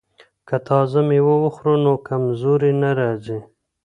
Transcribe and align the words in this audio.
که 0.47 0.55
تازه 0.67 0.99
میوه 1.07 1.35
وخورو 1.43 1.75
نو 1.83 1.93
کمزوري 2.07 2.71
نه 2.81 2.91
راځي. 2.99 3.39